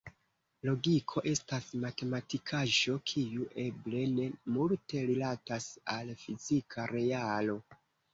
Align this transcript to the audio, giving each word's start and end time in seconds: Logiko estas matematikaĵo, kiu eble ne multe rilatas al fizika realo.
Logiko 0.67 1.21
estas 1.31 1.65
matematikaĵo, 1.81 2.95
kiu 3.11 3.45
eble 3.63 4.01
ne 4.13 4.25
multe 4.55 5.03
rilatas 5.11 5.69
al 5.97 6.11
fizika 6.23 6.87
realo. 6.93 7.59